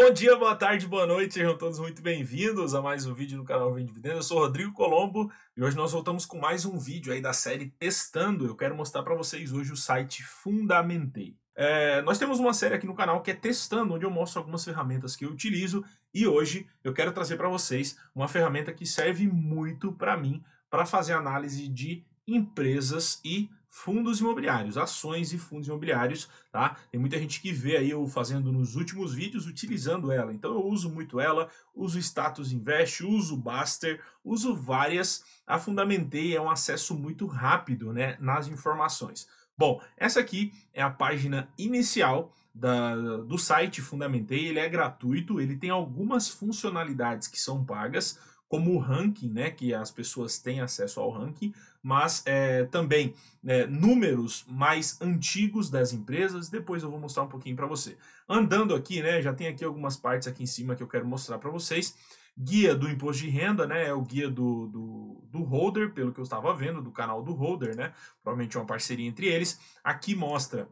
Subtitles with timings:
[0.00, 3.44] Bom dia, boa tarde, boa noite, sejam todos muito bem-vindos a mais um vídeo no
[3.44, 4.18] canal Vem Dividendo.
[4.18, 7.74] Eu sou Rodrigo Colombo e hoje nós voltamos com mais um vídeo aí da série
[7.80, 8.46] Testando.
[8.46, 11.34] Eu quero mostrar para vocês hoje o site Fundamentei.
[11.52, 14.64] É, nós temos uma série aqui no canal que é Testando, onde eu mostro algumas
[14.64, 15.84] ferramentas que eu utilizo
[16.14, 20.86] e hoje eu quero trazer para vocês uma ferramenta que serve muito para mim para
[20.86, 26.76] fazer análise de empresas e fundos imobiliários, ações e fundos imobiliários, tá?
[26.90, 30.64] Tem muita gente que vê aí eu fazendo nos últimos vídeos utilizando ela, então eu
[30.64, 36.94] uso muito ela, uso Status Invest, uso Baster, uso várias, a Fundamentei é um acesso
[36.94, 39.28] muito rápido, né, nas informações.
[39.56, 45.56] Bom, essa aqui é a página inicial da, do site Fundamentei, ele é gratuito, ele
[45.56, 51.00] tem algumas funcionalidades que são pagas, como o ranking, né, que as pessoas têm acesso
[51.00, 51.52] ao ranking,
[51.82, 53.14] mas é, também
[53.46, 56.48] é, números mais antigos das empresas.
[56.48, 57.96] Depois eu vou mostrar um pouquinho para você.
[58.28, 61.38] Andando aqui, né, já tem aqui algumas partes aqui em cima que eu quero mostrar
[61.38, 61.94] para vocês.
[62.40, 66.20] Guia do imposto de renda, né, é o guia do, do, do holder, pelo que
[66.20, 69.58] eu estava vendo, do canal do holder, né, provavelmente é uma parceria entre eles.
[69.82, 70.68] Aqui mostra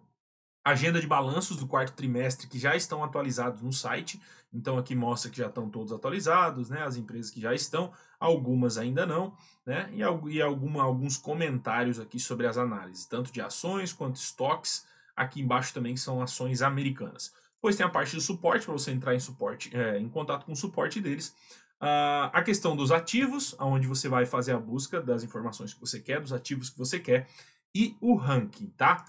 [0.66, 4.20] agenda de balanços do quarto trimestre que já estão atualizados no site.
[4.52, 6.82] Então aqui mostra que já estão todos atualizados, né?
[6.82, 9.88] As empresas que já estão, algumas ainda não, né?
[9.92, 10.00] E,
[10.32, 14.84] e alguma, alguns comentários aqui sobre as análises, tanto de ações quanto estoques.
[15.14, 17.32] Aqui embaixo também são ações americanas.
[17.54, 20.52] Depois tem a parte do suporte para você entrar em suporte, é, em contato com
[20.52, 21.34] o suporte deles.
[21.80, 26.00] Uh, a questão dos ativos, onde você vai fazer a busca das informações que você
[26.00, 27.28] quer, dos ativos que você quer,
[27.74, 29.04] e o ranking, tá?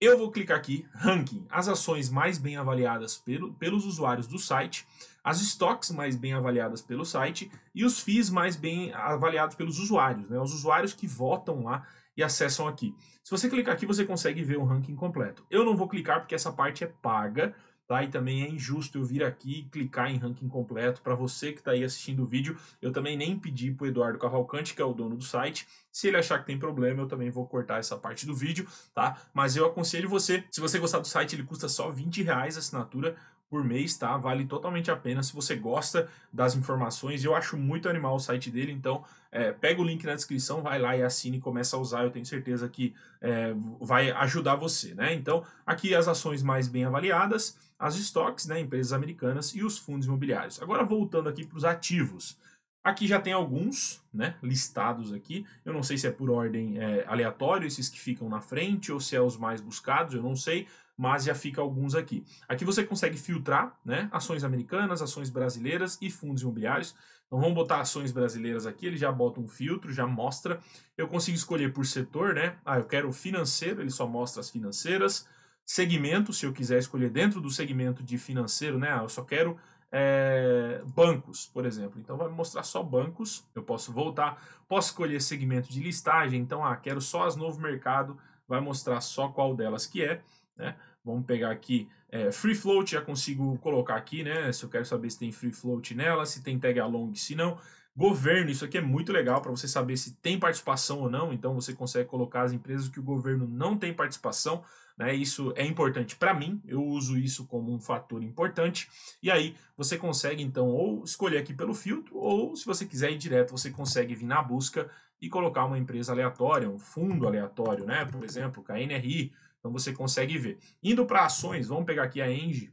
[0.00, 4.86] Eu vou clicar aqui, ranking, as ações mais bem avaliadas pelo, pelos usuários do site,
[5.24, 10.28] as estoques mais bem avaliadas pelo site e os FIIs mais bem avaliados pelos usuários,
[10.28, 10.38] né?
[10.38, 11.84] Os usuários que votam lá
[12.16, 12.94] e acessam aqui.
[13.24, 15.44] Se você clicar aqui, você consegue ver o ranking completo.
[15.50, 17.52] Eu não vou clicar porque essa parte é paga,
[17.88, 18.04] tá?
[18.04, 21.58] E também é injusto eu vir aqui e clicar em ranking completo para você que
[21.58, 22.56] está aí assistindo o vídeo.
[22.80, 25.66] Eu também nem pedi para o Eduardo Cavalcante, que é o dono do site.
[25.90, 29.16] Se ele achar que tem problema, eu também vou cortar essa parte do vídeo, tá?
[29.32, 32.58] Mas eu aconselho você, se você gostar do site, ele custa só 20 reais a
[32.60, 33.16] assinatura
[33.48, 34.16] por mês, tá?
[34.16, 37.24] Vale totalmente a pena se você gosta das informações.
[37.24, 40.78] Eu acho muito animal o site dele, então é, pega o link na descrição, vai
[40.78, 42.04] lá e assine e começa a usar.
[42.04, 45.14] Eu tenho certeza que é, vai ajudar você, né?
[45.14, 48.60] Então, aqui as ações mais bem avaliadas, as estoques, né?
[48.60, 50.60] Empresas americanas e os fundos imobiliários.
[50.60, 52.36] Agora, voltando aqui para os ativos.
[52.84, 55.44] Aqui já tem alguns né, listados aqui.
[55.64, 59.00] Eu não sei se é por ordem é, aleatória, esses que ficam na frente, ou
[59.00, 60.66] se é os mais buscados, eu não sei
[60.98, 62.24] mas já fica alguns aqui.
[62.48, 66.96] Aqui você consegue filtrar né, ações americanas, ações brasileiras e fundos imobiliários.
[67.28, 70.58] Então vamos botar ações brasileiras aqui, ele já bota um filtro, já mostra.
[70.96, 72.56] Eu consigo escolher por setor, né?
[72.64, 75.28] Ah, eu quero financeiro, ele só mostra as financeiras.
[75.64, 78.90] Segmento, se eu quiser escolher dentro do segmento de financeiro, né?
[78.90, 79.56] Ah, eu só quero
[79.92, 82.00] é, bancos, por exemplo.
[82.00, 83.46] Então vai mostrar só bancos.
[83.54, 86.40] Eu posso voltar, posso escolher segmento de listagem.
[86.40, 90.22] Então, ah, quero só as novo mercado, vai mostrar só qual delas que é.
[90.56, 90.74] Né?
[91.08, 94.52] Vamos pegar aqui é, free float, já consigo colocar aqui, né?
[94.52, 97.58] Se eu quero saber se tem free float nela, se tem tag along, se não.
[97.96, 101.32] Governo, isso aqui é muito legal para você saber se tem participação ou não.
[101.32, 104.62] Então você consegue colocar as empresas que o governo não tem participação.
[104.98, 105.14] Né?
[105.14, 108.88] Isso é importante para mim, eu uso isso como um fator importante.
[109.22, 113.18] E aí você consegue então ou escolher aqui pelo filtro, ou se você quiser ir
[113.18, 114.90] direto, você consegue vir na busca
[115.20, 118.04] e colocar uma empresa aleatória, um fundo aleatório, né?
[118.04, 120.58] Por exemplo, KNRI então você consegue ver.
[120.82, 122.72] Indo para ações, vamos pegar aqui a Engie.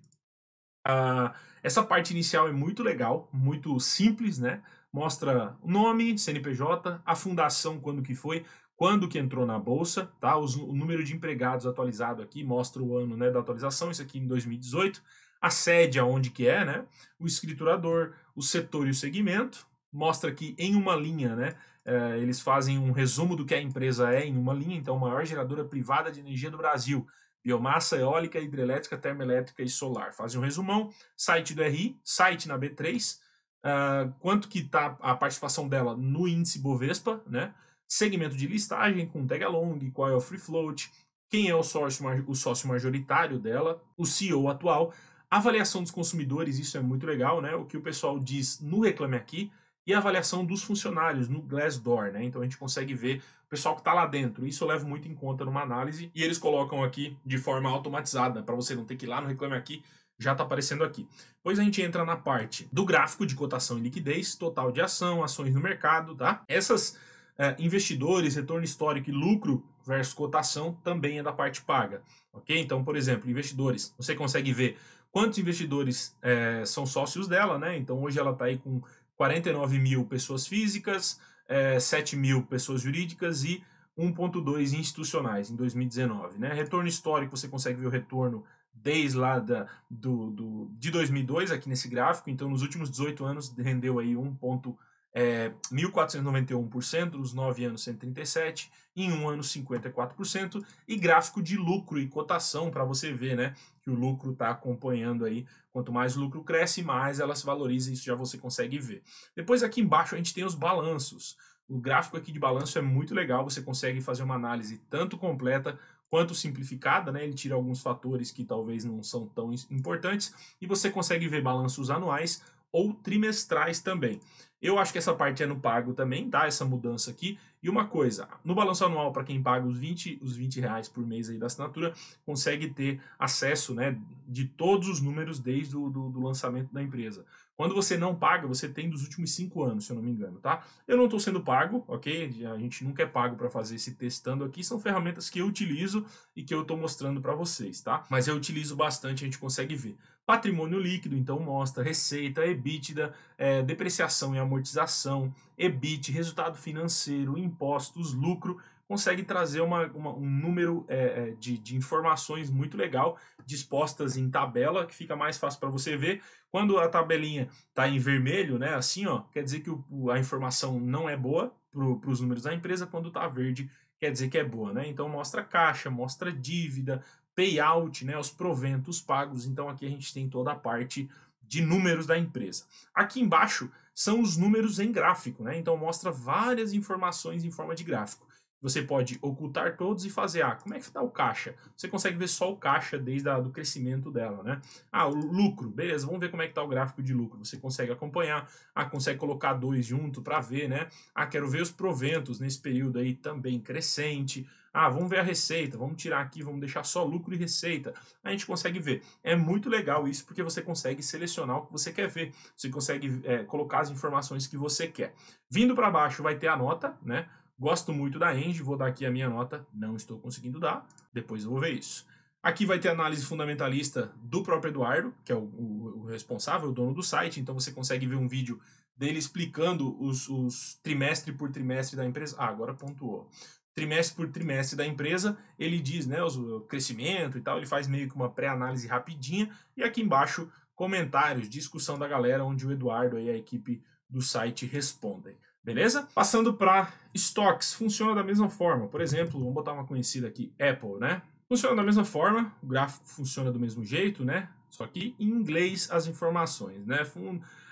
[0.87, 4.61] Uh, essa parte inicial é muito legal, muito simples, né?
[4.93, 10.37] Mostra o nome, CNPJ, a fundação, quando que foi, quando que entrou na bolsa, tá?
[10.37, 14.19] Os, o número de empregados atualizado aqui mostra o ano né, da atualização, isso aqui
[14.19, 15.01] em 2018.
[15.41, 16.85] A sede aonde que é, né?
[17.19, 19.67] O escriturador, o setor e o segmento.
[19.91, 21.55] Mostra aqui em uma linha, né?
[21.85, 25.23] É, eles fazem um resumo do que a empresa é em uma linha, então, maior
[25.25, 27.05] geradora privada de energia do Brasil,
[27.43, 30.13] biomassa, eólica, hidrelétrica, termoelétrica e solar.
[30.13, 33.19] Fazem um resumão, site do RI, site na B3, uh,
[33.63, 37.53] ah, quanto que está a participação dela no índice Bovespa, né?
[37.87, 40.91] segmento de listagem com tag along, qual é o free float,
[41.29, 44.91] quem é o sócio, o sócio majoritário dela, o CEO atual,
[45.29, 47.55] avaliação dos consumidores, isso é muito legal, né?
[47.55, 49.51] O que o pessoal diz no Reclame Aqui,
[49.85, 52.23] e a avaliação dos funcionários no Glassdoor, né?
[52.23, 54.45] Então a gente consegue ver o pessoal que está lá dentro.
[54.45, 58.41] Isso eu levo muito em conta numa análise e eles colocam aqui de forma automatizada
[58.41, 59.83] para você não ter que ir lá no Reclame Aqui,
[60.17, 61.07] já está aparecendo aqui.
[61.37, 65.23] Depois a gente entra na parte do gráfico de cotação e liquidez, total de ação,
[65.23, 66.43] ações no mercado, tá?
[66.47, 66.97] Essas
[67.37, 72.01] é, investidores, retorno histórico e lucro versus cotação também é da parte paga,
[72.33, 72.57] ok?
[72.59, 74.77] Então, por exemplo, investidores, você consegue ver
[75.11, 77.77] quantos investidores é, são sócios dela, né?
[77.77, 78.81] Então hoje ela está aí com
[79.17, 83.63] 49 mil pessoas físicas, é, 7 mil pessoas jurídicas e
[83.97, 86.37] 1,2 institucionais em 2019.
[86.37, 86.53] Né?
[86.53, 91.69] Retorno histórico, você consegue ver o retorno desde lá da, do, do, de 2002 aqui
[91.69, 94.75] nesse gráfico, então nos últimos 18 anos rendeu aí 1,1
[95.17, 98.67] é, 1.491%, nos 9 anos 137%,
[98.97, 103.89] em um ano 54%, e gráfico de lucro e cotação para você ver né, que
[103.89, 105.45] o lucro está acompanhando aí.
[105.71, 109.01] Quanto mais o lucro cresce, mais ela se valoriza, isso já você consegue ver.
[109.33, 111.37] Depois aqui embaixo a gente tem os balanços.
[111.67, 115.79] O gráfico aqui de balanço é muito legal, você consegue fazer uma análise tanto completa
[116.09, 117.23] quanto simplificada, né?
[117.23, 121.89] Ele tira alguns fatores que talvez não são tão importantes e você consegue ver balanços
[121.89, 122.41] anuais
[122.75, 124.19] ou trimestrais também.
[124.61, 126.45] Eu acho que essa parte é no pago também, tá?
[126.45, 127.39] Essa mudança aqui.
[127.63, 131.07] E uma coisa, no balanço anual, para quem paga os 20, os 20 reais por
[131.07, 131.93] mês aí da assinatura,
[132.25, 137.25] consegue ter acesso né, de todos os números desde o do, do lançamento da empresa.
[137.55, 140.39] Quando você não paga, você tem dos últimos cinco anos, se eu não me engano,
[140.39, 140.65] tá?
[140.85, 142.45] Eu não estou sendo pago, ok?
[142.45, 144.63] A gente nunca é pago para fazer esse testando aqui.
[144.63, 146.05] São ferramentas que eu utilizo
[146.35, 148.03] e que eu estou mostrando para vocês, tá?
[148.09, 149.95] Mas eu utilizo bastante, a gente consegue ver.
[150.25, 158.59] Patrimônio líquido, então mostra receita, EBITDA, é, depreciação e amortização, EBIT, resultado financeiro, impostos, lucro
[158.87, 164.29] consegue trazer uma, uma, um número é, é, de, de, informações muito legal, dispostas em
[164.29, 166.21] tabela, que fica mais fácil para você ver.
[166.51, 170.79] Quando a tabelinha está em vermelho, né, assim, ó, quer dizer que o, a informação
[170.79, 173.69] não é boa para os números da empresa, quando está verde,
[173.99, 174.71] quer dizer que é boa.
[174.71, 174.87] Né?
[174.87, 177.03] Então mostra caixa, mostra dívida,
[177.35, 179.45] payout, né, os proventos pagos.
[179.45, 181.09] Então aqui a gente tem toda a parte
[181.41, 182.63] de números da empresa.
[182.93, 185.57] Aqui embaixo são os números em gráfico, né?
[185.57, 188.25] Então mostra várias informações em forma de gráfico.
[188.61, 191.53] Você pode ocultar todos e fazer, ah, como é que está o caixa?
[191.77, 194.59] Você consegue ver só o caixa desde o crescimento dela, né?
[194.91, 197.37] Ah, o lucro, beleza, vamos ver como é que está o gráfico de lucro.
[197.45, 200.87] Você consegue acompanhar, ah, consegue colocar dois junto para ver, né?
[201.13, 204.49] Ah, quero ver os proventos nesse período aí também crescente.
[204.77, 207.93] Ah, vamos ver a receita, vamos tirar aqui, vamos deixar só lucro e receita.
[208.21, 209.01] A gente consegue ver.
[209.23, 212.33] É muito legal isso porque você consegue selecionar o que você quer ver.
[212.57, 215.15] Você consegue é, colocar as informações que você quer.
[215.49, 217.25] Vindo para baixo vai ter a nota, né?
[217.57, 221.45] Gosto muito da Eng, vou dar aqui a minha nota, não estou conseguindo dar, depois
[221.45, 222.05] eu vou ver isso.
[222.43, 226.73] Aqui vai ter análise fundamentalista do próprio Eduardo, que é o, o, o responsável, o
[226.73, 228.59] dono do site, então você consegue ver um vídeo
[228.97, 232.35] dele explicando os, os trimestre por trimestre da empresa.
[232.37, 233.29] Ah, agora pontuou.
[233.75, 238.09] Trimestre por trimestre da empresa, ele diz né, o crescimento e tal, ele faz meio
[238.09, 243.29] que uma pré-análise rapidinha, e aqui embaixo comentários, discussão da galera, onde o Eduardo e
[243.29, 245.35] a equipe do site respondem.
[245.63, 246.07] Beleza?
[246.13, 248.87] Passando para estoques, funciona da mesma forma.
[248.87, 251.21] Por exemplo, vamos botar uma conhecida aqui, Apple, né?
[251.49, 254.47] Funciona da mesma forma, o gráfico funciona do mesmo jeito, né?
[254.69, 256.99] Só que em inglês as informações, né?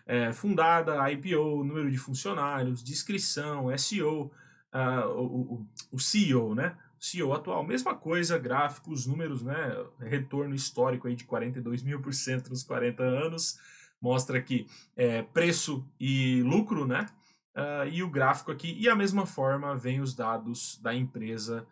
[0.06, 4.32] É, fundada, IPO, número de funcionários, descrição, SEO,
[4.74, 6.78] uh, o, o, o CEO, né?
[7.00, 9.86] CEO atual, mesma coisa, gráficos, números, né?
[10.00, 13.60] Retorno histórico aí de 42 mil por cento nos 40 anos.
[14.02, 17.08] Mostra aqui é, preço e lucro, né?
[17.56, 18.76] uh, e o gráfico aqui.
[18.80, 21.66] E a mesma forma vem os dados da empresa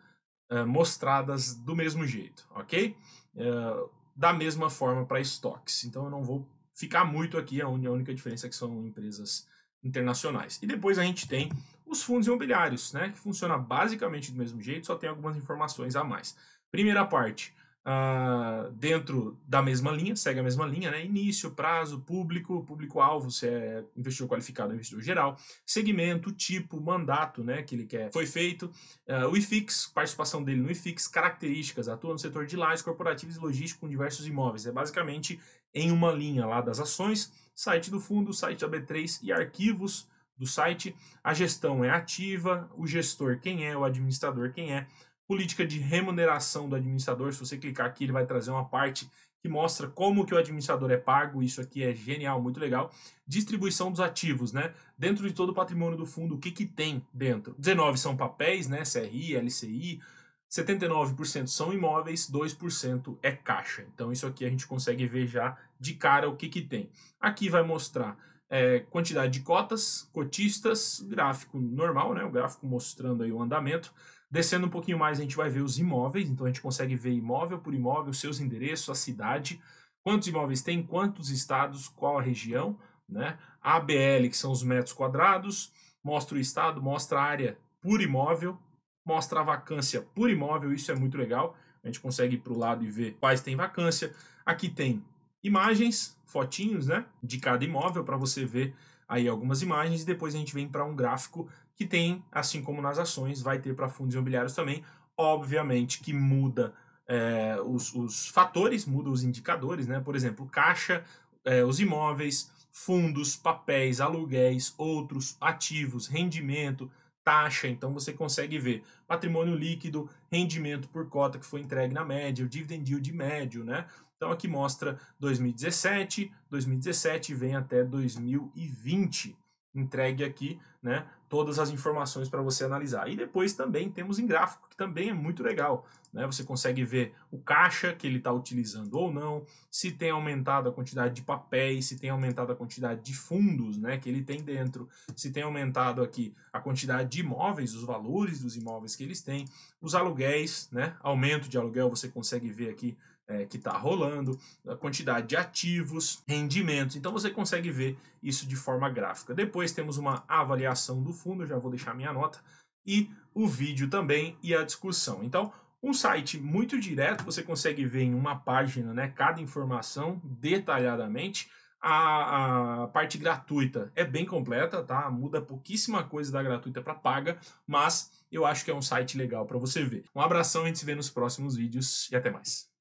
[0.50, 2.96] uh, mostradas do mesmo jeito, ok?
[3.34, 5.84] Uh, da mesma forma para estoques.
[5.84, 9.46] Então eu não vou ficar muito aqui, a única diferença é que são empresas
[9.82, 10.58] internacionais.
[10.62, 11.50] E depois a gente tem
[11.92, 16.02] os fundos imobiliários, né, que funciona basicamente do mesmo jeito, só tem algumas informações a
[16.02, 16.36] mais.
[16.70, 21.04] Primeira parte, uh, dentro da mesma linha, segue a mesma linha, né?
[21.04, 27.62] Início, prazo, público, público-alvo, se é investidor qualificado ou investidor geral, segmento, tipo, mandato, né?
[27.62, 28.70] Que ele quer foi feito,
[29.08, 33.40] uh, o IFIX, participação dele no IFIX, características, atua no setor de lajes corporativos e
[33.40, 34.66] logístico com diversos imóveis.
[34.66, 35.40] É basicamente
[35.74, 40.46] em uma linha lá das ações, site do fundo, site da B3 e arquivos do
[40.46, 40.94] site.
[41.22, 44.86] A gestão é ativa, o gestor quem é, o administrador quem é,
[45.26, 47.32] política de remuneração do administrador.
[47.32, 49.08] Se você clicar aqui, ele vai trazer uma parte
[49.42, 51.42] que mostra como que o administrador é pago.
[51.42, 52.92] Isso aqui é genial, muito legal.
[53.26, 54.72] Distribuição dos ativos, né?
[54.96, 57.54] Dentro de todo o patrimônio do fundo, o que que tem dentro?
[57.58, 58.82] 19 são papéis, né?
[58.84, 60.00] CRI, LCI.
[60.48, 63.86] 79% são imóveis, 2% é caixa.
[63.94, 66.90] Então isso aqui a gente consegue ver já de cara o que que tem.
[67.18, 68.18] Aqui vai mostrar
[68.52, 72.22] é, quantidade de cotas, cotistas, gráfico normal, né?
[72.22, 73.90] O gráfico mostrando aí o andamento.
[74.30, 77.12] Descendo um pouquinho mais, a gente vai ver os imóveis, então a gente consegue ver
[77.12, 79.58] imóvel por imóvel, seus endereços, a cidade,
[80.04, 82.78] quantos imóveis tem, quantos estados, qual a região,
[83.08, 83.38] né?
[83.62, 85.72] ABL, que são os metros quadrados,
[86.04, 88.58] mostra o estado, mostra a área por imóvel,
[89.06, 91.56] mostra a vacância por imóvel, isso é muito legal.
[91.82, 94.14] A gente consegue ir para o lado e ver quais tem vacância.
[94.44, 95.02] Aqui tem
[95.42, 98.74] imagens, fotinhos, né, de cada imóvel para você ver
[99.08, 102.80] aí algumas imagens e depois a gente vem para um gráfico que tem, assim como
[102.80, 104.82] nas ações, vai ter para fundos imobiliários também,
[105.16, 106.72] obviamente que muda
[107.06, 110.00] é, os, os, fatores, muda os indicadores, né?
[110.00, 111.04] Por exemplo, caixa,
[111.44, 116.90] é, os imóveis, fundos, papéis, aluguéis, outros ativos, rendimento,
[117.24, 122.44] taxa, então você consegue ver patrimônio líquido, rendimento por cota que foi entregue na média,
[122.44, 123.86] o dividend yield médio, né?
[124.16, 129.36] Então aqui mostra 2017, 2017 vem até 2020
[129.74, 133.08] entregue aqui, né, todas as informações para você analisar.
[133.08, 136.26] E depois também temos em gráfico, que também é muito legal, né?
[136.26, 140.72] Você consegue ver o caixa que ele está utilizando ou não, se tem aumentado a
[140.72, 144.88] quantidade de papéis, se tem aumentado a quantidade de fundos, né, que ele tem dentro,
[145.16, 149.46] se tem aumentado aqui a quantidade de imóveis, os valores dos imóveis que eles têm,
[149.80, 152.96] os aluguéis, né, aumento de aluguel você consegue ver aqui
[153.28, 156.96] é, que está rolando, a quantidade de ativos, rendimentos.
[156.96, 159.34] Então você consegue ver isso de forma gráfica.
[159.34, 162.40] Depois temos uma avaliação do fundo, já vou deixar minha nota,
[162.86, 165.22] e o vídeo também e a discussão.
[165.22, 165.52] Então,
[165.82, 171.50] um site muito direto, você consegue ver em uma página né, cada informação detalhadamente.
[171.80, 175.10] A, a, parte gratuita é bem completa, tá?
[175.10, 179.44] Muda pouquíssima coisa da gratuita para paga, mas eu acho que é um site legal
[179.46, 180.04] para você ver.
[180.14, 182.71] Um abração, a gente se vê nos próximos vídeos e até mais.